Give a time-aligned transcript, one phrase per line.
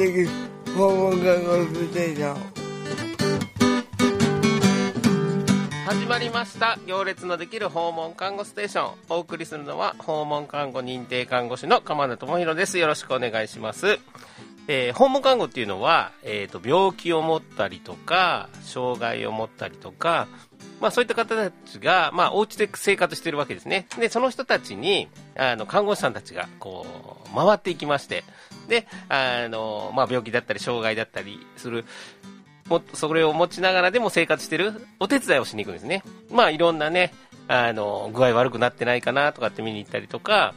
[0.00, 0.28] できる
[0.74, 2.36] 訪問看護ステーション
[5.84, 6.78] 始まりました。
[6.86, 8.94] 行列のできる訪問看護ステーション。
[9.10, 12.78] お送りするのは訪問看護認定看護師の鎌田智博です。
[12.78, 13.98] よろしくお願いします。
[14.68, 20.28] えー、訪問看護っていうのは、えーと、病気を持ったりとか障害を持ったりとか、
[20.80, 23.86] まあ、そういった方たちが、まあ、お家で生活してるわけですね。
[23.98, 25.08] でその人たちに
[25.40, 26.86] あの看護師さんたちがこ
[27.32, 28.24] う回っていきまして
[28.68, 31.86] であの、まあ、病気だったり障害だったりする
[32.70, 36.02] もそれを持ちながらでも生活してるお手伝いをしに行くんですね。
[36.30, 37.12] まあいろんなね、
[37.48, 40.54] あの、具合悪くなってないかなとかって見に行ったりとか、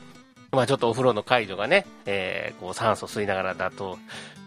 [0.52, 3.98] まあちょっとお風呂の介助がね、えー、こう酸素吸いながらだと、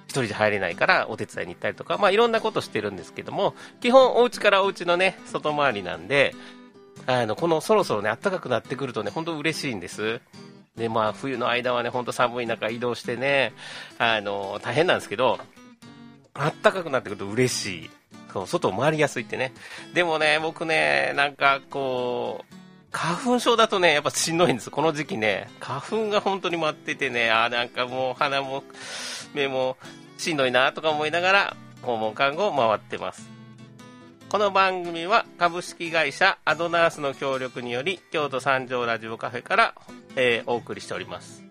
[0.07, 6.35] 一人じゃ入れないからお手伝いに行ったりとか、まあいろんなことしてるんですけども、基本お家からお家のね、外回りなんで、
[7.05, 10.21] あの、このそろそろね、暖かくなってくるとね、本当嬉しいんです。
[10.77, 13.53] で、まあ冬の間はね、ほんと寒い中移動してね、
[13.99, 15.39] あの、大変なんですけど、
[16.35, 17.91] あったかくなってくると嬉しい。
[18.33, 19.55] そう外を回りやすいってね。
[19.95, 22.55] でもね、僕ね、なんかこう、
[22.93, 24.71] 花粉症だとね、やっぱしんどいんです。
[24.71, 28.63] この時期ね、花粉が本当に待っててね、あなんかもう鼻も
[29.35, 29.79] 目も
[30.19, 33.36] しんどいなとか思いながら、訪問看護を回ってます。
[34.37, 39.75] この番組は株式会社アドナースの協力により、京都三条ラジオカフェから、
[40.15, 41.43] えー、お送りしております。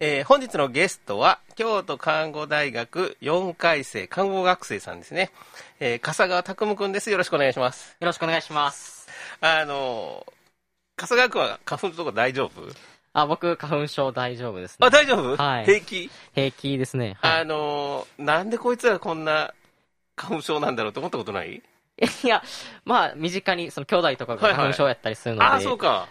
[0.00, 5.30] えー、本日のゲストは、京都看護大学4回生看護学生さんですね。
[5.80, 7.10] えー、笠川拓夢くんです。
[7.10, 7.94] よろしくお願いします。
[8.00, 9.06] よろしくお願いします。
[9.42, 10.32] あのー、
[10.96, 12.95] 笠川くんは花粉とか大丈夫？
[13.18, 14.86] あ、僕、花粉症大丈夫ですね。
[14.86, 15.36] あ、大丈夫？
[15.42, 15.64] はい。
[15.64, 16.10] 平気？
[16.34, 17.16] 平気ですね。
[17.22, 19.54] はい、あのー、なんでこいつらこんな
[20.16, 21.62] 花粉症なんだろうと思ったことない？
[22.24, 22.42] いや、
[22.84, 25.44] まあ、身近に、その兄弟とかが花粉症やったりするので。
[25.46, 26.08] はいはい、あ、そうか。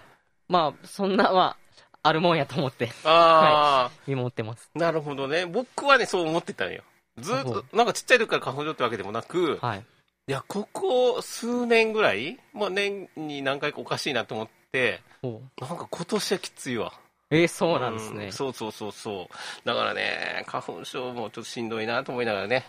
[0.49, 1.57] まあ、そんな、まあ、
[2.01, 4.71] あるもんやと思って、ああ、はい、見守ってます。
[4.73, 5.45] なるほどね。
[5.45, 6.81] 僕はね、そう思ってたのよ。
[7.19, 9.85] ずっと、なんかちっちゃい時から花粉症ってわけでもなく、はい。
[10.27, 16.93] いや、ここ数年ぐらい、まあ年に何回かおかしいなと思って、なんか今年はきついわ。
[17.31, 19.67] えー、そうなんですね、うん、そうそうそうそう。
[19.67, 22.65] だからね、花粉症もちょっとしんどいなと思いながらね、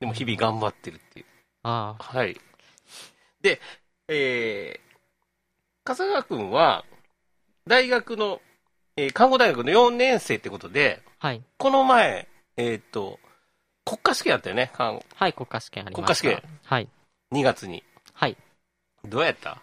[0.00, 1.26] でも日々頑張ってるっていう。
[1.62, 2.02] ああ。
[2.02, 2.36] はい。
[3.42, 3.60] で、
[4.08, 4.96] えー、
[5.84, 6.84] 笠川君は、
[7.66, 8.40] 大学の
[8.96, 11.42] えー、看護大学の4年生ってことで、はい。
[11.56, 12.28] この前、
[12.58, 13.18] えっ、ー、と、
[13.86, 15.04] 国家試験あったよね、看護。
[15.14, 16.20] はい、国家試験ありました。
[16.20, 16.58] 国家試験。
[16.64, 16.88] はい。
[17.32, 17.82] 2月に。
[18.12, 18.36] はい。
[19.06, 19.62] どうやった？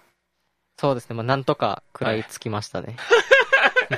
[0.77, 2.97] そうですね、まあ、なんとか食らいつきましたね。
[2.97, 3.97] はい、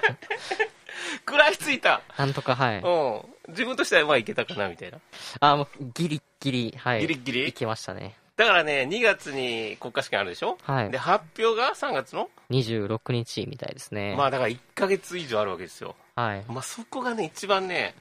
[1.28, 2.01] 食らいついた。
[2.17, 2.79] なんとか、はい。
[2.79, 3.22] うん。
[3.50, 5.00] 自分としてはまあいけたかな、みたいな。
[5.41, 7.01] あ、もう、ギリギリ、はい。
[7.01, 7.47] ギリギリ？
[7.50, 8.16] いきましたね。
[8.38, 10.57] だからね、2月に国家試験あるでしょ？
[10.62, 10.91] はい。
[10.91, 14.16] で、発表が3月の ?26 日みたいですね。
[14.16, 15.96] まあだから1ヶ月以上あるわけですよ。
[16.16, 16.46] はい。
[16.47, 17.96] まあそこがね、一番ね、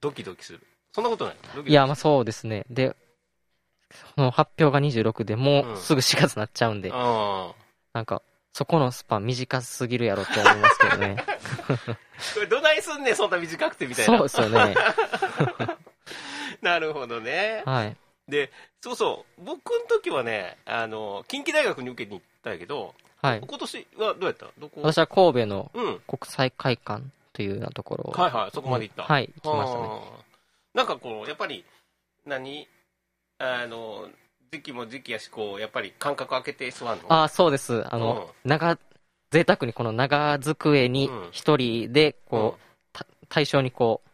[0.00, 0.60] ドキドキする。
[0.92, 1.36] そんなことない？
[1.64, 2.64] いや、まあそうですね。
[2.68, 2.96] で、
[4.16, 7.52] その発表が26でもうすぐ4月になっちゃうんで、うん、
[7.96, 8.20] なんか、
[8.52, 11.16] そこのスパン短すぎるやろって思いますけどね。
[12.34, 14.18] これどないすんねん、そんな短くてみたいな。
[14.18, 14.74] そうですよね。
[16.60, 17.62] なるほどね。
[17.64, 17.96] はい。
[18.28, 18.52] で、
[18.82, 23.40] そうそう、僕の時はね、あの、近畿大学に受けに行ったんやけど、はい。
[23.40, 24.46] 今年はどうやった？
[24.58, 24.82] どこ？
[24.82, 25.70] 私は神戸の
[26.06, 27.02] 国際会館
[27.32, 29.04] というようなところ、うん、はいはい、そこまで行った。
[29.04, 29.88] はい、行きましたね。
[30.74, 31.64] なんかこう、やっぱり、
[32.26, 32.68] 何？
[33.38, 34.10] あの、
[34.50, 37.22] 時期も時期やし、こう、やっぱり間隔空けて座るの？
[37.22, 37.84] あそうです。
[37.92, 38.78] あの、うん、長、
[39.30, 44.08] 贅沢にこの長机に一人で、こう、うん、対象にこう、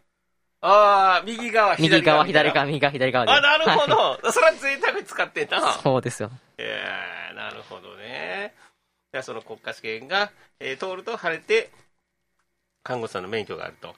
[0.65, 2.25] ああ、右側、左側。
[2.25, 3.33] 右側、左側、右側、左側で。
[3.33, 3.97] あ、なるほど。
[3.97, 5.73] はい、それは贅沢に使ってんな。
[5.73, 6.31] そうですよ。
[6.57, 6.81] え
[7.31, 8.55] えー、なるほどね。
[9.13, 11.73] じゃその国家試験が、えー、通ると晴れて、
[12.85, 13.97] 看護師さんの免許があると。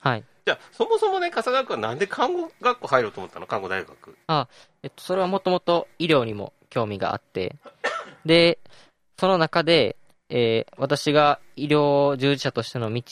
[0.00, 0.24] はい。
[0.46, 3.46] じゃあ、そもそもね、笠川君はなんで看護学校入ろうと思ったの？
[3.46, 4.16] 看護大学。
[4.26, 4.48] あ、
[4.82, 7.56] えっと、それはもともと医療にも興味があって、
[8.24, 8.58] で、
[9.18, 9.96] その中で、
[10.30, 13.02] えー、私が医療従事者としての道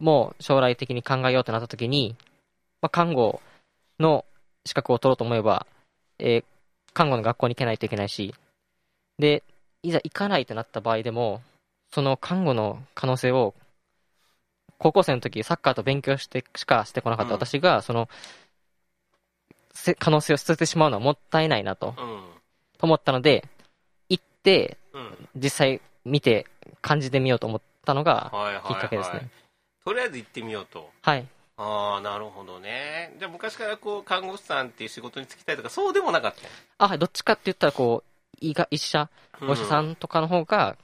[0.00, 2.16] も将来的に考えようとなったときに、
[2.80, 3.42] まあ、看護
[3.98, 4.24] の
[4.64, 5.66] 資格を取ろうと思えば、
[6.18, 6.44] えー、
[6.94, 8.34] 看護の学校に行けないといけないし、
[9.18, 9.42] で、
[9.82, 11.42] いざ行かないとなった場合でも、
[11.92, 13.54] その看護の可能性を、
[14.78, 18.08] 高校生の時サッカーと勉強してしかしてこなかった私が、その、
[19.98, 21.94] 可能性を捨ててしまうのはもったいないなと、うん、
[22.78, 23.46] と思ったので、
[24.08, 24.78] 行って、
[25.36, 26.46] 実際見て
[26.80, 28.32] 感じてみようと思ったのが
[28.66, 29.10] きっかけですね。
[29.10, 29.48] はいはいはい
[29.88, 30.90] とりあえず行ってみようと。
[31.00, 31.26] はい。
[31.56, 33.14] ああ、なるほどね。
[33.18, 36.40] じゃあ昔からこう、看護師さんっていう仕事に就きたいとか、そうでもなかった
[36.76, 39.08] あ、はい、どっちかって言ったら、こう、医が医者、
[39.40, 40.76] お医者さんとかの方が、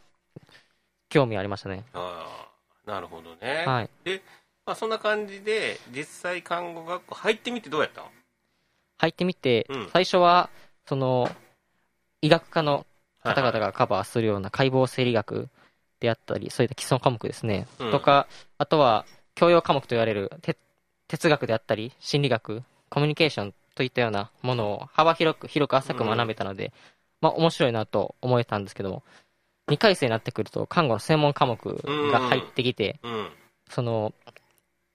[1.11, 1.85] 興味ありましたね。
[1.93, 2.53] ああ、
[2.86, 3.64] なるほどね。
[3.66, 3.90] はい。
[4.04, 4.22] で、
[4.66, 8.02] まあ、そんな感じで、実際看護学校入ってみてどうやった？
[8.98, 10.50] 入ってみて、うん最初は、
[10.86, 11.31] その、
[12.20, 12.86] 医学科の
[13.22, 15.48] 方々がカバーするような解剖生理学
[16.00, 17.66] であったり、そういった基礎科目ですね。
[17.78, 18.26] うんとか、
[18.58, 19.04] あとは、
[19.34, 20.56] 教養科目と言われるて
[21.08, 26.72] 哲学であったり、心理学、コミュニケーションといったようなものを幅広く、広く浅く学べたので、
[27.20, 29.02] まあ面白いなと思えたんですけども、
[29.69, 33.28] 2回生になってくると、看護の専門科目が入ってきて、うん。
[33.70, 34.12] その、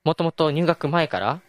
[0.03, 1.41] もともと入学前から、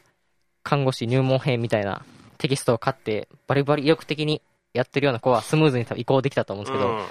[0.62, 2.04] 看護師入門編みたいな
[2.38, 7.04] テキストを買って、バリバリ意欲的にやってるような子はスムーズに多分移行できたと思うんですけど、うん。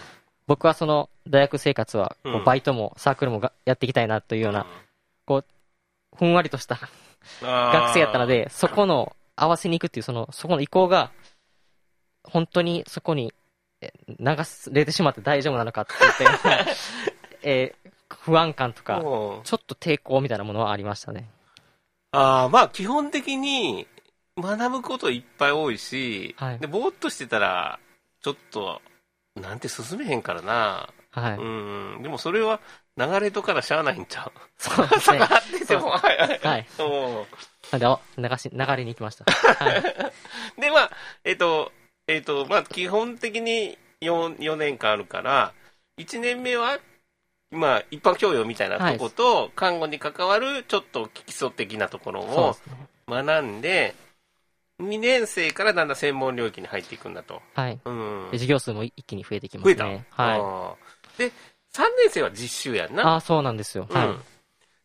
[0.48, 2.42] 僕はその大学生活は、こうん。
[2.42, 4.66] うバイトもサークルもがやっていきたいなというような、
[6.16, 6.80] ふんわりとした
[7.42, 11.12] 学生やったの、で、そこの合わせに行くっていう、その、そこの移行が、
[12.24, 13.32] 本当にそこに
[13.82, 14.36] え流
[14.72, 16.72] れてしまって大丈夫なのかって言って、
[17.44, 17.90] えー
[18.24, 21.30] 不安感とか、ちょっと抵抗みたいなものはありましたね。
[22.12, 23.88] あーまあ基本的に
[24.38, 27.80] 学ぶこといっぱい多いし、はいでぼーっとしてたら
[28.24, 28.82] ちょっと
[29.36, 31.38] なんて進めへんからな、はい。
[31.38, 31.42] う
[32.00, 32.60] んでもそれは
[32.98, 34.32] 流れとからしゃあないんちゃう？
[34.58, 35.20] そうですね。
[35.20, 36.68] 下がっててもはいはいはい。
[37.80, 39.26] で、あ流し、流れに行きました。
[39.64, 39.82] はい。
[40.60, 40.92] でまあ
[41.24, 41.72] えっ、と
[42.10, 45.54] えっ、とまあ基本的に 4, 4年間あるから
[45.98, 46.80] 1年目は
[47.52, 52.88] まあ一般教養みたいなとこと、看護に関わるちょっと基礎的なところをですね。
[53.08, 53.96] 学んで、
[54.80, 57.42] 2年生からだんだん専門領域に入っていくんだと。
[57.56, 57.80] はい。
[57.84, 58.38] うんで。
[58.38, 60.06] 授業数も一気に増えてきま増えた、すね。
[60.10, 60.38] は
[61.18, 61.18] い。
[61.18, 61.32] で、
[61.74, 63.14] 3年生は実習やんな。
[63.14, 63.88] ああ、そうなんですよ。
[63.90, 64.08] はい。
[64.08, 64.20] うん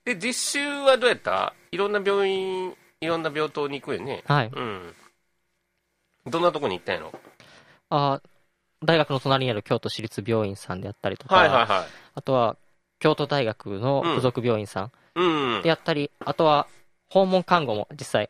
[0.05, 1.55] で、実習はどうやった？
[1.73, 4.23] いろんな病院、いろんな病棟に行くよね。
[4.27, 4.51] はい。
[4.53, 4.95] うん。
[6.27, 7.13] どんなとこに行ったんやろ？
[7.91, 8.29] あー
[8.85, 11.87] 大学の隣にある京都市立病院さんであったりとか、はいはいはい。
[12.15, 12.57] あとは
[12.99, 15.63] 京都大学の附属病院さんうん。
[15.63, 16.67] であったり、あとは
[17.09, 18.29] 訪問看護も実際、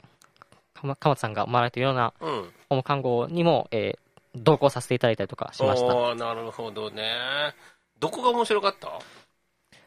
[0.75, 2.53] 鎌田さんが回られているようなうん。
[2.69, 3.99] 訪問看護にも、えー
[4.37, 6.15] 同行させていただいたりとかしました。
[6.17, 7.55] なるほどね。
[8.01, 8.89] どこが面白かった？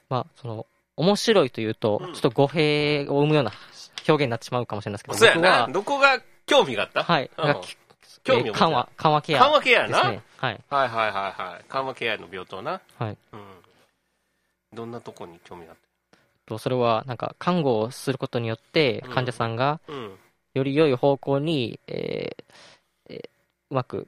[0.09, 0.65] まあ、その、
[0.95, 3.51] 面白いというと、うんちょっと語弊を生むような
[4.07, 5.33] 表現になってしまうかもしれないですけど。
[5.33, 7.03] 僕は、どこが興味があった？
[7.03, 7.61] はい、うんが
[8.27, 9.97] 興味緩和、緩和ケア緩和ケアやな。
[9.99, 10.21] はい。
[10.37, 11.65] はいはいはいはい。
[11.67, 12.81] 緩和ケアの病棟な。
[12.97, 13.17] はい。
[13.33, 13.39] うん。
[14.73, 15.77] どんなとこに興味があっ
[16.45, 19.79] とそれは、なんか、看護をすることによってうん、患者さんが。
[20.53, 22.43] より良い方向に、えー
[23.09, 23.29] えー
[23.69, 24.07] うまく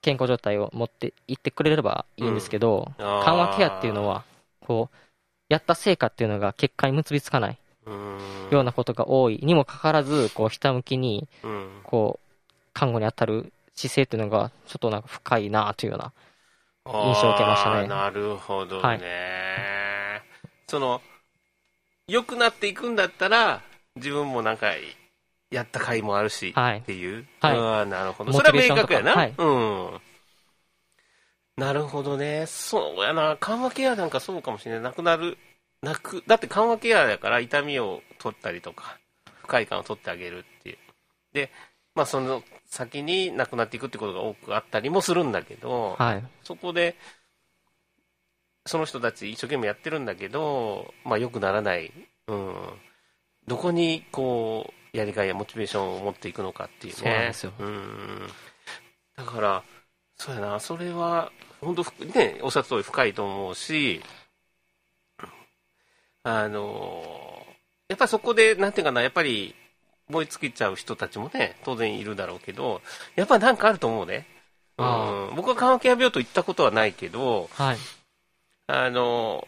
[0.00, 4.24] 健康状態を持っていってくれればいいんですけど、あー緩和ケアっていうのは、
[4.60, 4.96] こう、
[5.50, 8.48] やった成果っていうのが結果に結びつかないうん。
[8.50, 11.70] ようなことが多いにもかかわらず、こう、ひたむきに、うん。
[11.84, 12.34] こう、
[12.72, 16.12] 看護に当たる姿勢っていうのが、ちょっとなんか深いなというような。
[16.86, 18.82] 印象を受けましたねなるほどね。
[18.82, 19.00] はい
[20.66, 21.00] その、
[22.08, 23.62] 良くなっていくんだったら、
[23.96, 24.72] 自分もなんか、
[25.50, 27.26] やった甲斐もあるし、はいっていう。
[27.40, 28.32] はいあーなるほど。
[28.32, 29.14] それは明確やな。
[29.14, 30.00] はいうん。
[31.56, 32.46] なるほどね。
[32.46, 33.36] そうやな。
[33.38, 34.80] 緩和ケアなんかそうかもしれない。
[34.82, 35.38] なくなる。
[35.82, 38.98] なく、だって緩和ケアだから痛みを取ったりとか、
[39.42, 40.78] 不快感を取ってあげるっていう。
[41.32, 41.52] で、
[41.94, 42.42] まあその
[42.74, 46.24] 先になくなっていくってことが多くあったりもするんだけど、はい。
[46.42, 46.96] そこで、
[48.66, 51.92] その人たち一生懸命やってるんだけど、まあ良くならない。
[52.26, 52.54] うん。
[53.46, 56.98] どこにこう、やりがいやモチベーションを持っていくのかっていうね。
[56.98, 58.28] そうなんですようん。
[59.16, 59.62] だから、
[60.16, 64.02] そうやな、それは、本当ふね、おっしゃった通り深いと思うし、
[66.22, 67.46] あの、
[67.88, 69.54] やっぱりそこで、なんていうかな、やっぱり、
[70.08, 72.82] 燃え尽きちゃう人たちもね、当然いるだろうけど、
[73.16, 74.26] やっぱなんかあると思うね。
[74.76, 77.76] あうん、僕は緩和ケア病棟行ったことはないけど、はい。
[78.66, 79.46] あの、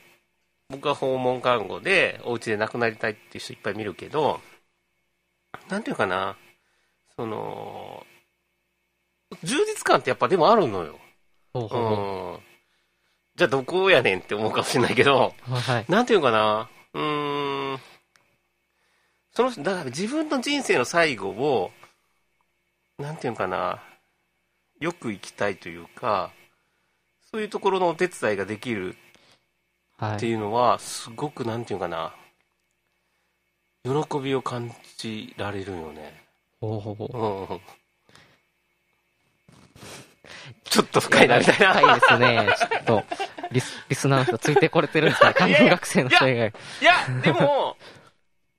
[0.69, 4.41] 僕は訪問看護で、お家で亡くなりたいっていう人いっぱい見るけど、
[5.69, 6.37] なんていうかな、
[7.17, 8.07] その、
[9.43, 10.99] 充実感ってやっぱでもあるのよ。
[11.55, 11.95] うほうほうほ
[12.39, 12.41] ん。
[13.37, 15.53] じゃあどこやねんって思うかもしれないけど、う。
[15.53, 15.85] はい。
[15.89, 17.81] なんていうかな、うーん、
[19.37, 21.71] その、だから自分の人生の最後を、
[22.99, 23.83] なんていうかな、
[24.81, 26.31] よく生きたいというか、
[27.31, 30.25] そういうところのお手伝いができるってはい。
[30.25, 32.15] いうのは、すごくなんていうかな、
[33.85, 36.25] 喜びを感じられるよね。
[36.59, 37.53] ほうほうほう。
[37.53, 37.61] うん。
[40.65, 41.75] ちょっと深いな、みたいな。
[41.75, 42.57] 深いですね。
[42.59, 43.05] ちょっと、
[43.53, 45.35] リス、リスナーの人ついてこれてるんですか？
[45.35, 46.49] 看護学生の人以外。
[46.81, 47.77] いや、でも、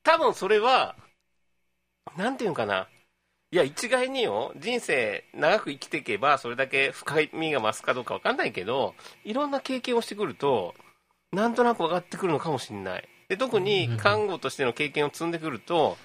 [0.07, 0.95] 多分それは、
[2.15, 2.87] なんていうんかな。
[3.51, 8.95] いや、一概によ、人生長く生きていけば、それだけ深みが増すかどうかわかんないけど、
[9.25, 10.75] いろんな経験をしてくると、
[11.33, 13.09] なんとなく分かってくるのかもしれない。
[13.27, 15.97] で、特に看護としての経験を積んでくると、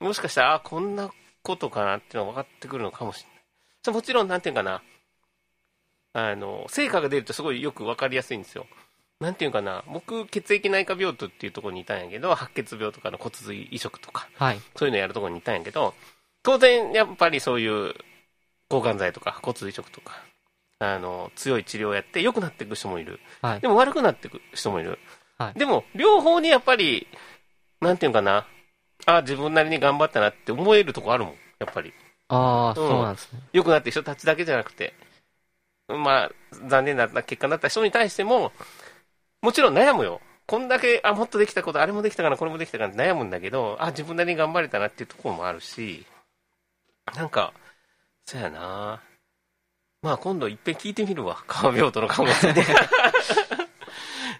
[0.00, 1.12] もしかしたら、あ、こんな
[1.44, 3.94] ことかなっていうのが分かってくるのかもしれない。
[3.94, 4.82] もちろん、なんていうかな、
[6.14, 8.66] あの、成果が出るとすごいよく分かりやすいんですよ。
[9.20, 14.60] なんていうかな、僕、血液内科病棟っていうところにいたんやけど、白血病とかの骨髄移植とか、はい。
[14.76, 15.94] そういうのやるところにいたんやけど、
[16.42, 17.94] 当然、やっぱりそういう
[18.68, 20.22] 抗がん剤とか骨髄移植とか、
[20.80, 23.20] あの、強い治療をやって良くなっていく人もいる。
[23.40, 23.68] はいで。
[23.68, 24.98] も悪くなっていく人もいる。
[25.38, 27.06] はいでも、両方にやっぱり、
[27.80, 28.46] なんていうかな、
[29.06, 31.92] あ自分なりに頑張ったなって思えるとこあるもん、やっぱり。
[32.28, 33.40] ああ、うんそうなんですね。
[33.52, 34.94] 良くなってる人たちだけじゃなくて、
[35.88, 36.30] まあ、
[36.68, 38.52] 残念な結果になった人に対しても、
[39.42, 40.20] もちろん悩むよ。
[40.46, 46.06] こんだけ、あ、もっとできたこと、あれもできたかな、これもできたかなって悩むんだけど、あ、自分なりに頑張れたなっていうところもあるし、
[47.14, 47.52] なんか、
[48.24, 49.00] そうやな
[50.02, 51.42] まあ今度いっぺん聞いてみるわ。
[51.46, 52.64] 川病棟の看護師で。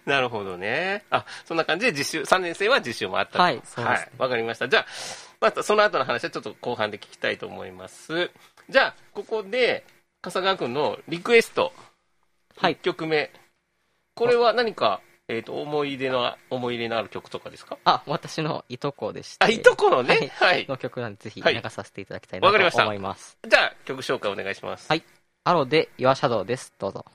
[0.05, 1.03] なるほどね。
[1.09, 4.09] あ、そんな感じで実習、3年生は実習もあったとはいそうですねはい。
[4.17, 4.69] わかりました。
[4.69, 4.85] じゃあ、
[5.41, 8.31] またその後の話はちょっと後半で聞きたいと思います。
[8.69, 9.85] じゃあ、ここで、
[10.21, 11.73] 笠川君のリクエスト。
[12.57, 13.31] はい1曲目。
[14.17, 17.77] これは何か、えっ、と、思い出の、思い入れのある曲とかですか？
[17.83, 19.45] あ、私のいとこでして。
[19.45, 20.31] あ、いとこのね？
[20.35, 20.65] はい。
[20.67, 23.37] の曲なんで、ぜひはい流させていただきたいなわかりましたと思います。
[23.47, 24.87] じゃあ、曲紹介お願いします。
[24.89, 25.03] はい
[25.43, 26.73] アロで Your Shadow です。
[26.77, 27.05] どうぞ。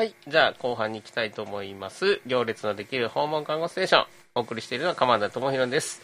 [0.00, 0.14] はい。
[0.26, 2.22] じゃあ、後半に行きたいと思います。
[2.24, 4.06] 行列のできる訪問看護ステーション。
[4.34, 6.00] お送りしているのは鎌田智弘です。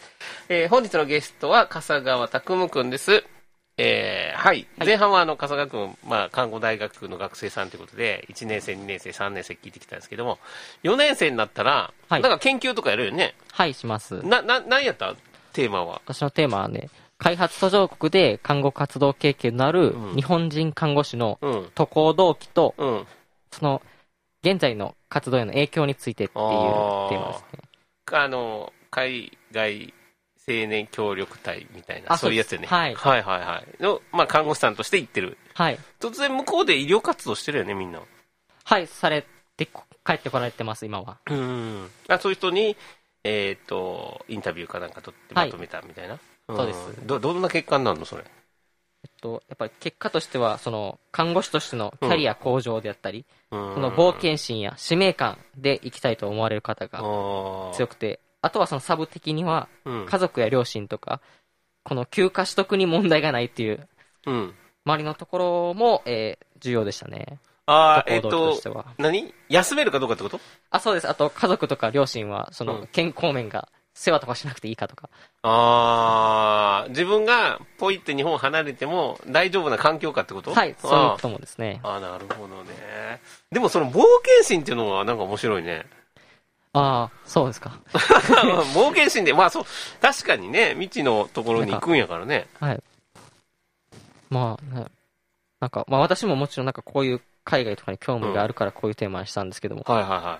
[0.49, 3.23] えー本日のゲストは、笠川拓夢くんです。
[3.79, 4.67] えーはい。
[4.77, 10.37] 前半は、あの、笠川くん、まあ、看護大学の学生さんということで、1年生、2年生、3年生聞いてきたんですけども、
[10.83, 13.33] 4年生になったら、はいなんか研究とかやるよね。
[13.51, 14.23] はい、します。
[14.23, 15.15] な、な、何やった？
[15.53, 16.01] テーマは？
[16.05, 21.71] 私のテーマはね、開発途上国で看護活動経験のあるうん日本人看護師のうん。
[21.73, 23.07] 渡航動機と、うん。
[23.51, 23.81] その、
[24.43, 27.59] 現在の活動への影響についてっていうテーマですね。
[28.11, 29.93] あの、海外
[30.47, 32.67] 青年協力隊みたいな、あそういうやつよね。
[32.67, 33.83] そうですはいはいはい。
[33.83, 35.37] の、まあ、看護師さんとして行ってる。
[35.53, 35.79] はい。
[35.99, 38.01] 突然向こうで医療活動してるよね、みんな。
[38.63, 39.25] はい、され
[39.57, 41.17] てこ、帰ってこられてます、今は。
[41.29, 41.89] うん。
[42.07, 42.77] あそういう人に、
[43.25, 46.15] えっ、と、インタビューかなんか取ってまとめたみたいな。
[46.15, 48.23] んそうですど、どんな結果になるの、それ？
[49.21, 60.05] と、やっぱり結果としては、その、看護師としてのキャリア向上であったり、そその冒険心や使命感で生きたいと思われる方がが強くて、あとはそのサブ的には、うん。
[60.05, 61.21] 家族や両親とか、
[61.83, 63.87] この休暇取得に問題がないっていう、
[64.25, 64.55] うん。
[64.85, 67.39] 周りのところも、えー重要でしたね。
[67.67, 69.31] ああ、えっ渡航動機と何？
[69.47, 70.39] 休めるかどうかってこと？
[70.71, 71.07] あ、そうです。
[71.07, 75.09] あと、家族とか両親は、そうんの、健康面が、世話とかしなくていいかとか。
[75.41, 80.53] ああ、自分がポイって日本を離れても大丈夫な環境かってこと？
[80.53, 81.79] はい、そういうあこともですね。
[81.81, 83.19] ああ、なるほどね。
[83.51, 85.87] でもその冒険心っていうのはなんか面白いね。
[86.73, 87.71] ああ、そうですか。
[88.75, 89.63] 冒険心で、まあそう、
[89.99, 92.47] 確かにね、未知のところに行くんやからね。
[92.59, 92.83] はい。
[94.29, 94.85] まあ、ね、
[95.59, 100.39] なんか、まあ私ももちろんなんかこういう海外とかに興味があるからこういうテーマにしたんですけども、はいは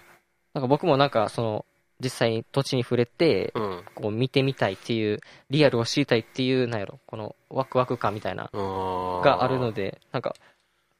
[0.53, 1.65] なんか僕もなんかその、
[1.99, 3.53] 実際に土地に触れて。
[3.95, 10.35] こう見てみたいっていう、リアルを知りたいっていう、なんやろ、このワクワク感みたいな、ががあるので、なんか、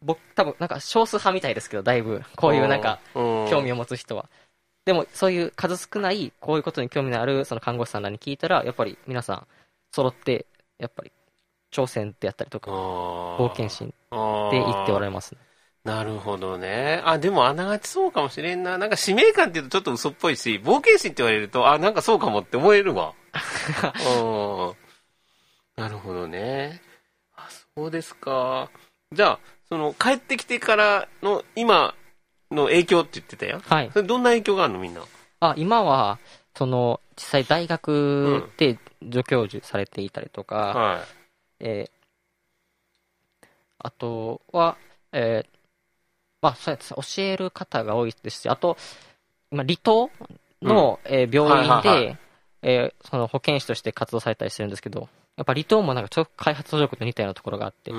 [0.02, 4.30] 僕、多分なんか少数派みたいですけど、だいぶ、こういうなんか、興興味を持つ人は。
[4.86, 9.48] でも、そういう数少ない、こういうことに興味のある、その看護師さんらに聞いたら、やっぱり皆さん、
[9.92, 10.46] 揃って、
[10.80, 11.12] やっぱり、
[11.72, 15.42] 挑戦であったりとか、冒冒険心心で言っておられますね。
[15.88, 17.02] なるほどね。
[17.06, 18.78] あ、でもあながちそうかもしれんな。
[18.78, 23.14] なんか使命感って言うとちょっと嘘っぽいし、冒険心って言われると、あ、なんかそうかもって思えるわ。
[24.18, 24.76] う
[25.80, 25.82] ん。
[25.82, 26.82] なるほどね。
[27.38, 28.70] あ、そうですか。
[29.14, 29.40] じゃあ、
[29.70, 31.96] その、帰ってきてからの今
[32.52, 33.62] の影響って言ってたよ。
[33.66, 33.90] はい。
[33.94, 35.02] それどんな影響があるのみんな？
[35.40, 36.20] あ、今は、
[36.58, 41.06] その、実際大学で助教授されていたりとか、は
[41.62, 41.92] えー
[43.80, 44.76] あとは、
[45.14, 45.57] えー
[46.42, 48.78] まあ、そうです教える方が多いですし、あと、
[49.52, 50.10] 今、離島
[50.62, 52.18] の、えー病院で、はいはいは
[52.64, 57.92] えーその保健師として活動されたりしてるんですけど、やっぱ離島もなんかちょっと開発途上国と似たようなところがあって。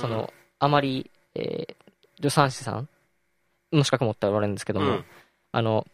[0.00, 1.74] その、あまり、えー
[2.18, 2.88] 助産師さん
[3.72, 5.04] の資格持っておられるんですけども、うん。
[5.52, 5.86] あの、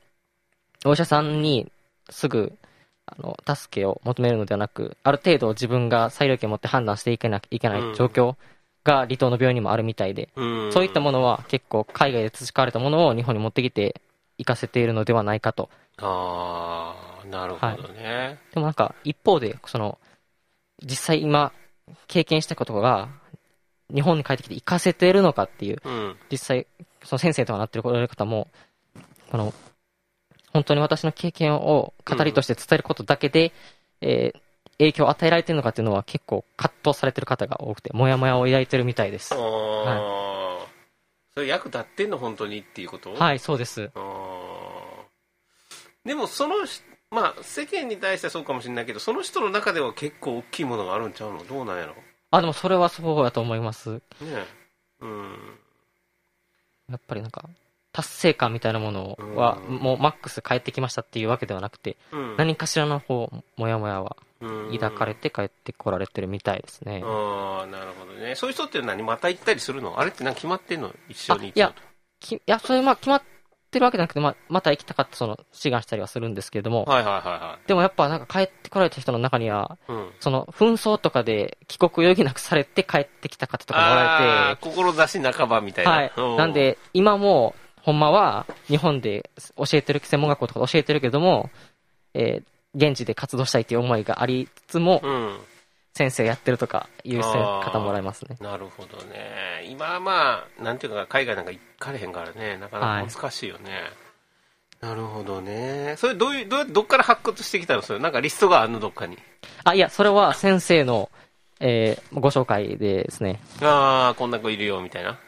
[0.85, 1.71] お医者さんに
[2.11, 2.53] すぐ、
[3.07, 8.37] あの、助けを求めるのではなく、ある程度自分が裁量権を持って判断していけなきゃいけない状況
[8.85, 14.01] が離島の病院にもあるみたいで、うんそういったものは結構海外で培われたものを日本に持ってきて
[14.39, 15.71] 活かせているのではないかと。
[15.99, 18.39] ああ、なるほどね。
[18.53, 19.99] でもなんか一方で、その、
[20.83, 21.53] 実際今
[22.09, 23.09] 経験したことが
[23.93, 26.17] 日本に帰ってきて活かせているのかっていう、うん。
[26.31, 26.67] 実際、
[27.05, 28.49] その先生とかなってる方も、
[29.31, 29.53] この、
[30.53, 33.53] 本当に私の経験を語りとして伝えることだけで、
[34.01, 34.41] えー
[34.83, 39.35] 影響を与えられてるのかっていうのは結構葛藤されてる方が多くて、もやもやを抱いてるみたいです。
[39.35, 39.37] あ。
[39.37, 40.67] あ、
[41.35, 43.15] それ役立ってんの本当にっていうこと？
[43.15, 43.91] はい、そうです。
[46.05, 51.45] でもそのしまあ世間に対してはそうかもしれないけどその人の中では結構大きいものがあるんちゃうの？
[51.45, 51.95] どうなんやろ？
[52.31, 53.91] あ、でもそれはそうだと思います。
[53.91, 54.01] ね
[55.01, 55.59] うん。
[56.89, 57.49] やっぱりなんか、
[57.93, 59.77] 達成感みたいなものは、うん。
[59.77, 62.37] もうマックス帰ってきましたっていうわけではなくて、うん。
[62.37, 64.32] 何かしらの方、もやもやはうん
[64.73, 67.03] 抱かれて帰ってこられてるみたいですね。
[67.05, 68.35] ああなるほどね。
[68.35, 69.03] そういう人って何？
[69.03, 69.99] また行ったりするの？
[69.99, 70.93] あれって何決まってんの？
[71.09, 71.83] 一緒に行っちゃうと
[72.21, 73.23] きいや、それまあ決まっ
[73.71, 80.11] てるわけじゃなくて、まあ、また行きたかったその志願したりはするんですけれども、はいはいはでもやっぱなんか帰ってこられた人の中には、いはいうん。
[80.21, 85.97] その紛争とかで帰国を余儀なくされて帰ってきた方とかもおられあー志半ばみたいて、な。
[85.97, 86.13] はい。
[86.17, 86.37] うん。
[86.37, 91.51] なんで、今も、ほんまは日本で教えてる、専門学校とか教えてるけども、
[92.15, 95.39] えー現地で活動したいという思いがありつつも、うん。
[95.95, 98.39] 先生やってるとかいう方もおられますね。
[98.41, 99.67] なるほどね。
[99.69, 102.57] 今はまあなんていうか海外なんか行かれへんからね。
[102.57, 103.91] なかなか難しいよね、
[104.81, 105.97] なるほどね。
[105.99, 107.83] それどういうどどっから発掘してきたの？
[107.83, 108.81] それなんかリストがあるの？
[108.81, 109.19] どっかに。
[109.65, 111.11] あ、いや、それは先生の、
[111.61, 113.39] えーご紹介でですね。
[113.61, 115.19] ああこんな子いるよみたいな。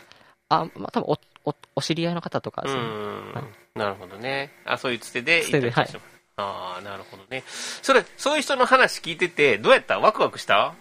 [0.48, 1.06] あ、まあ、多分
[1.44, 2.82] お、お、お知り合いの方とかうですね。
[2.82, 3.78] ん、はい。
[3.78, 4.50] なるほどね。
[4.64, 7.44] あそういうつてでつてで行ったりしてますああなるほどね。
[7.46, 10.00] それそういう人の話聞いててどうやった？
[10.00, 10.74] ワクワクした？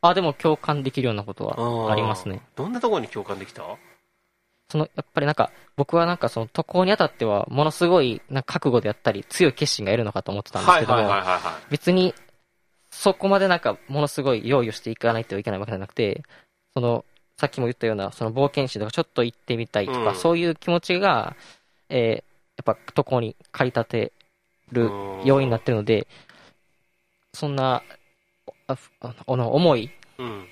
[0.00, 2.40] あ、でも共感できるようなことはありますね。
[2.54, 3.62] どんなところに共感できた？
[4.70, 11.12] その、やっぱりなんか、僕はなんかその渡航にあたっては、ものすごい、なんか覚悟であったり、強い決心がいるのかと思ってたんですけども、
[11.70, 12.14] 別に、
[12.90, 16.24] そこまでなんか、ものすごい用意をしていかないといけないわけじゃなくて、
[16.74, 17.04] その、
[17.38, 20.16] さっきも言ったような、その冒険心とか、ちょっと行ってみたいとか、うん。
[20.16, 21.36] そういう気持ちが、
[21.88, 24.12] えーやっぱ渡航に駆り立て
[24.72, 25.24] るうん。
[25.24, 26.06] 要因になってるので、
[27.34, 27.82] そんな、
[28.66, 30.46] あふあの、の重いうん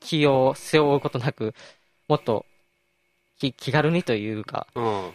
[0.00, 1.54] 気を背負うことなく、
[2.08, 2.46] もっと
[3.38, 5.12] 気気軽にというか、うん。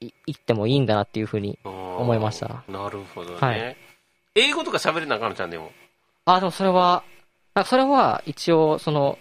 [0.00, 1.58] い行ってもいいんだなっていうふうに。
[1.64, 2.64] 思思いました。
[2.66, 3.76] なるほどね、はい。
[4.34, 5.70] 英語とか喋れなあかんのちゃんでも？
[6.24, 7.04] あ、でもそれは、
[7.54, 9.18] あそれは一応、その、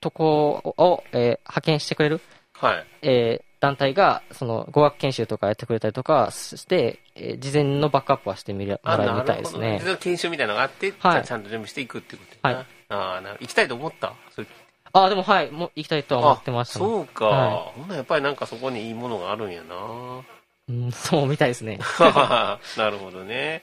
[0.00, 2.20] 渡航を、えー派遣してくれる、
[2.54, 2.86] はい。
[3.02, 9.96] えー団体が、その、語学研修とかやってくれたりとかして、えー事前のバックアップはしてみるもあらえるみたいですねなるほど。
[9.98, 14.14] 研修みたいなのがあって、はいちゃんと準備していくっていうことはいああ、行きたいと思った？
[14.34, 14.46] それ
[14.92, 16.84] あ、でもはい、もう行きたいとは思ってましたね。
[16.86, 17.26] そうか。
[17.26, 19.76] はほんならやっぱりなんかそこにいいものがあるんやな
[20.68, 21.78] うん、そうみたいですね。
[22.00, 22.58] な
[22.90, 23.62] るほどね。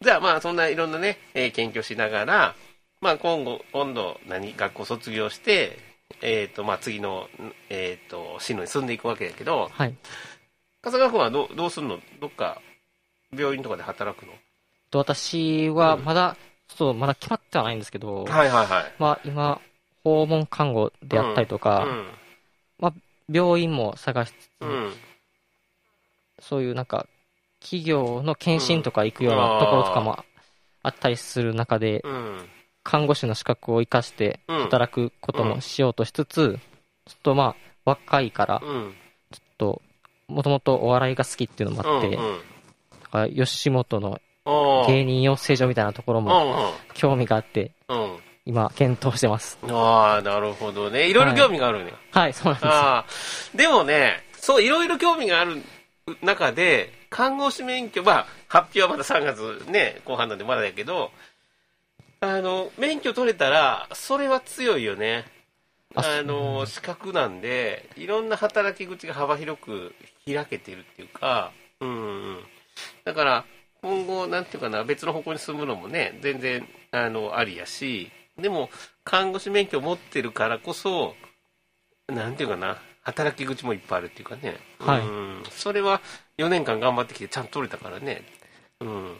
[0.00, 2.54] じゃあまあそんないろんなね、えー研究しながら、
[3.00, 5.78] まあ今後、今度何、学校卒業して、
[6.22, 9.94] えっ、とまあ次の、んえっ、と、進路に進んでいくわけやけど、はい。
[10.82, 12.00] 笠川君はどうどうするの？
[12.20, 12.60] どっか
[13.32, 14.32] 病院とかで働くの？
[14.90, 16.36] と私はまだ、
[16.68, 18.94] ちょっとまだ決まってはないんですけど、はいはいはい。
[18.98, 19.60] まあ今、
[20.02, 21.86] 訪問看護であったりとか、
[23.30, 24.68] 病院も探しつつ、うん。
[24.70, 24.92] うん。
[26.40, 27.06] そういうなんか、
[27.60, 30.24] 企業の検診とか行くようなところとかも
[30.82, 32.48] あったりする中で、うん。
[32.82, 36.58] 看護師の資格を生かしてうん働くこともしようとしつつ、
[37.06, 38.94] ちょっとまあ、若いから、うん。
[39.58, 39.82] と、
[40.28, 42.40] もともとお笑いが好きっていうのもあって、うんうん
[43.34, 44.20] 吉本の
[44.86, 48.18] 芸人養成所みたいなところも興味があって、うんうん。
[48.44, 49.58] 今、検討してます。
[49.62, 49.70] うん。
[49.74, 51.08] ああ、なるほどね。
[51.08, 51.94] いろいろ興味があるね。
[52.10, 53.56] はい、そうなんです。
[53.56, 55.62] でもね、そう、いろいろ興味がある
[56.22, 61.12] 中で、看護師免許、まあ、発表はまだ3月ね、後半なんでまだだけど、
[62.20, 65.24] あの、免許取れたら、それは強いよね。
[65.94, 69.94] ああの、資格なんで、いろんな働き口が幅広く
[70.26, 72.38] 開けてるっていうか、うんうん。
[73.04, 73.44] だから、
[73.82, 78.70] 今後、なんていうかな、別の方向に進むのもね、全然、あの、ありやし、でも、
[79.04, 81.14] 看護師免許を持ってるからこそ、
[82.08, 84.58] なんていうかな、働き口もいっぱいあるっていうかね。
[84.78, 85.42] はいうん。
[85.50, 86.00] それは
[86.36, 88.22] 4年間頑張ってきてちゃんと取れたからね。
[88.80, 89.16] うん。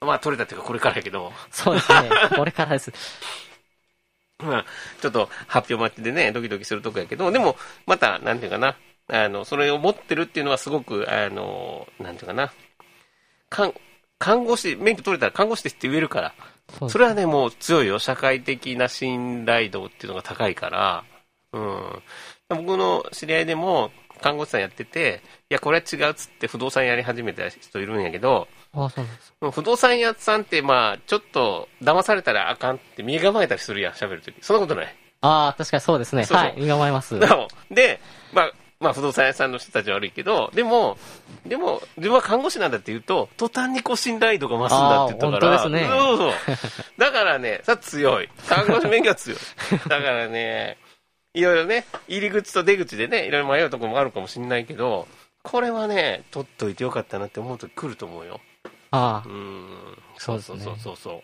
[0.00, 2.10] まあ取れたっていうかこれからやけど、そうですね。
[2.36, 2.92] これからです。
[4.38, 4.66] まあ
[5.00, 7.56] ちょっと発表待ちでね、ドキドキするとこやけど、でも
[7.86, 8.76] また、なんていうかな、
[9.08, 12.52] あの、それを持ってるっていうのはすごく、あの、なんていうかな、
[13.50, 13.74] 看
[14.18, 16.34] 看護師、免許取れたら看護師ですって言えるから、
[16.78, 17.98] そうそれはね、もう強いよ。
[17.98, 21.04] 社会的な信頼度っていうのが高いから、
[21.52, 22.02] うん。
[22.48, 29.34] 僕の知り合いでも、看護師さんやってて、いや、これは違うっつって不動産やり始めた人いるんやけど、あそうなんです。
[29.52, 34.36] 不動産屋さんって、まあ、ちょっと騙されたらあかんって身構えたりするやん、喋るとき。
[34.42, 34.94] そんなことない？
[35.20, 36.24] ああ、確かにそうですね。
[36.24, 37.18] そうそうはい、身構えます。
[37.70, 38.00] で、
[38.32, 40.96] まあ、まあ、不動産屋さんの人たちは悪いけど、でも、
[41.44, 45.58] でも、自分は看護師なんだって言うと、途端にこう信頼度が増すんだって言ったから。
[45.58, 46.32] 本当ですねそうそう。
[46.98, 48.28] だからね、さ、強い。
[48.48, 49.38] 看護師免許は強い。
[49.88, 50.78] だからね、
[51.34, 55.08] いろいろね、入り口と出口でね、いろいろ迷うところもあるかもしれないけど、
[55.42, 58.40] これはね、取っといてよかったなって思うと来ると思うよ。
[58.90, 59.98] ああう、ん。
[60.16, 61.22] そううそうそうそうそう。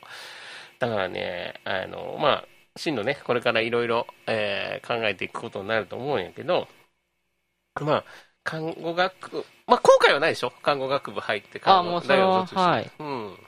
[0.79, 2.45] だからね、あの、まあ、
[2.77, 6.69] 進路ね、これからいろいろえー考えていくことになると思うんやけど、
[7.81, 8.05] まあ、
[8.43, 10.51] 看護学部、まあ、後悔はないでしょ？
[10.63, 12.91] 看護学部入って看護もうそれは、大学卒はい。
[12.99, 13.39] うん。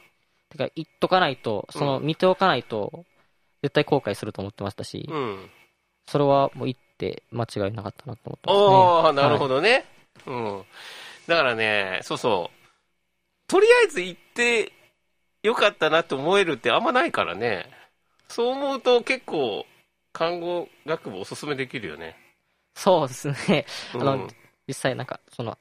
[0.51, 3.05] てか、言っとかないと、その、うん見ておかないと、
[3.63, 5.51] 絶対後悔すると思ってましたし、うん。
[6.07, 9.23] それはもう言って間違いなかったなと思ってますね。
[9.23, 9.57] なるほど。
[9.57, 9.85] どね。
[10.27, 10.65] うん。
[11.27, 12.56] だからね、そうそう。
[13.47, 14.73] とりあえず行って
[15.43, 17.67] よかったなって思えるってあんまないからね。
[18.29, 19.65] そう思うと結構、
[20.13, 22.17] 看護学部おすすめできるよね。
[22.75, 23.67] そうですね。
[23.95, 24.29] うんあの、
[24.67, 25.57] 実際なんか、その、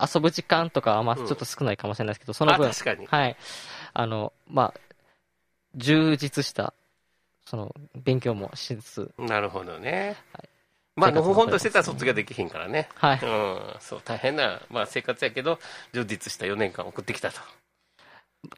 [0.00, 3.06] 遊ぶ時間とかはまあちうんょっと少ないかもしれないですけど、そのあ、分、確かに。
[3.06, 3.36] はい。
[3.94, 4.80] あの、まあ、
[5.74, 6.74] 充実した、
[7.46, 10.16] その、勉強もしつつ、なるほどね。
[10.32, 10.48] はい
[10.96, 12.88] まあ、のほほんとしてたら卒業できひんからね。
[12.94, 13.20] はい。
[13.22, 15.58] うん、そう、大変な、まあ、生活やけど、
[15.92, 17.40] 充実した4年間送ってきたと。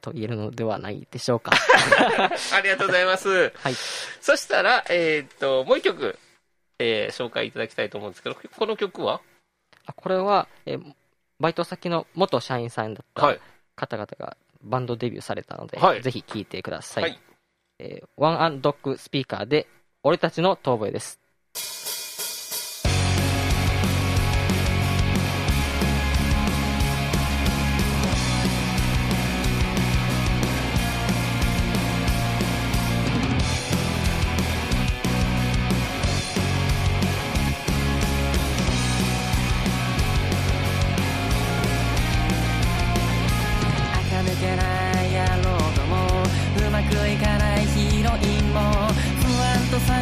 [0.00, 1.52] と言えるのではないでしょうか。
[2.54, 3.52] ありがとうございます。
[3.56, 3.74] はい。
[4.20, 6.18] そしたら、えーっと、もう一曲、
[6.78, 9.20] えー紹介いただきたいと思うんですけど、この曲は？
[9.86, 10.94] あこれは、えー
[11.40, 13.40] バイト先の元社員さんだったはい。
[13.76, 17.02] 方々がバンドデビューされたので、はいぜひ聴いてください。
[17.04, 17.20] はい
[17.80, 19.66] えーワンアンドッグスピーカーで、
[20.02, 21.18] 俺たちの遠吠えです。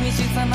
[0.06, 0.45] もうま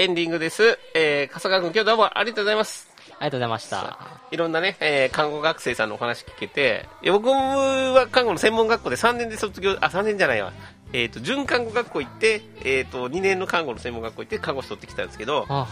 [0.00, 0.78] エンディングです。
[0.94, 2.88] えー、笠川君今日どうもありがとうございます。
[3.18, 3.98] ありがとうございました。
[4.30, 10.54] いろんなね、えー看護学生さんのお話聞けて、僕は看護の専門学校で3年で卒業、あ、3年じゃないわ。
[10.94, 15.68] えっ、と、準看護学校行って、えっ、と、2年の看護の専門学校行って看護師取ってきたんですけど、あ、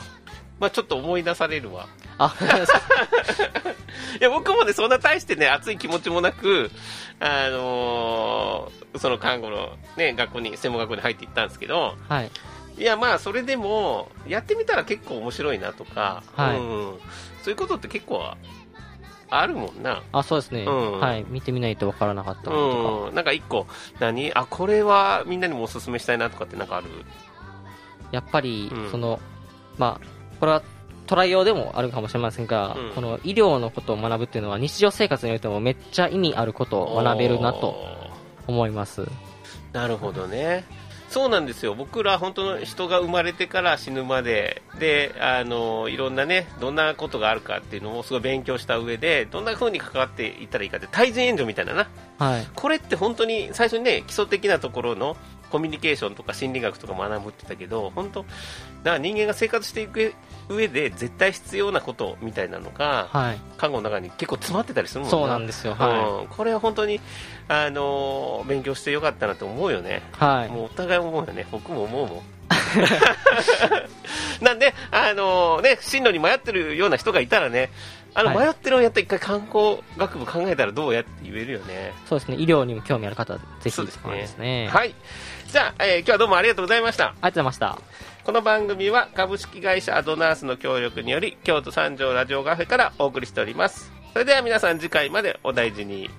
[0.60, 1.88] まあちょっと思い出されるわ。
[2.18, 2.36] あ、
[4.20, 6.70] いや、僕もね、そんな大してね、熱い気持ちもなく、
[7.18, 12.30] あのーその看護のね、学校に、専門学校に入っていったんですけど、はい。
[12.78, 16.64] いや、まあ、それでも、やってみたら結構面白いなとか、はいうん、
[17.42, 18.22] そういうことって結構
[19.30, 20.02] あるもんな。
[20.12, 20.62] あ、そうですね。
[20.62, 21.26] うんはい。
[21.28, 23.08] 見てみないとわからなかったのとか。
[23.08, 23.66] うん、なんか一個、
[23.98, 24.32] 何？
[24.32, 26.86] あ、これはみんなにもおすすめしたいなとかってなんかある？
[28.12, 29.20] やっぱりうん、その、
[29.76, 30.06] まあ、
[30.40, 30.62] これは
[31.06, 37.76] トライ用でもあるかもしれませんが、うんこの医療のことを学ぶっていうのは日常生活においてもめっちゃ意味あることを学べるなと
[38.46, 39.06] 思います。
[39.72, 40.64] なるほどね。
[41.08, 41.74] そうなんですよ。
[41.74, 51.88] 僕ら本当の人が生まれてから死ぬまで、で、あの、いろんなね、どんなことがあるかっていうのをすごい勉強した上で、どんな風に関わっていったらいいかって、対人援助みたいなな。
[52.18, 52.46] はい。
[52.54, 55.16] これって本当に最初にね、基礎的なところの
[55.50, 58.32] コミュニケーションとか心理学とか学ぶってたけど、本当、だか
[58.92, 60.14] ら人間が生活していく
[60.48, 63.40] 上で絶対必要なことみたいなのが、はい。
[63.56, 65.74] 看護の中に結構詰まってたりするもんそうなんですよ。
[65.74, 67.00] はうん、これは本当に、
[67.48, 70.02] あのー勉強してよかったなと思うよね。
[70.20, 70.24] い。
[70.24, 70.48] はい。
[70.48, 71.46] もうお互い思うよね。
[71.50, 72.22] 僕も思うもん。
[74.40, 77.70] なんで、あのね、進路に迷ってるような人がいたらね、
[78.18, 81.92] あの、はい迷ってるのやったら一回観光学部考えたらどうやって言えるよね。
[82.06, 82.36] そうですね。
[82.36, 84.68] 医療にも興味ある方はぜひそうですねですね。
[84.68, 84.94] はい。
[85.46, 87.04] じゃあ、えー今日はどうもありがとうございました。
[87.04, 87.78] ありがとうございました。
[88.24, 93.92] この番組は株式会社アドナースの協力により、京都三条ラジオカフェからお送りしております。
[94.12, 96.10] それでは皆さん次回までお大事に。